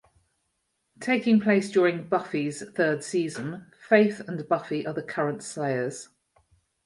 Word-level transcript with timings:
Taking 0.99 1.39
place 1.39 1.69
during 1.69 2.07
"Buffy"'s 2.07 2.63
third 2.71 3.03
season, 3.03 3.71
Faith 3.87 4.19
and 4.21 4.49
Buffy 4.49 4.83
are 4.87 4.93
the 4.95 5.03
current 5.03 5.43
Slayers. 5.43 6.09